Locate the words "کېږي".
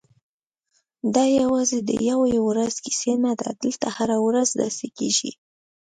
4.97-5.31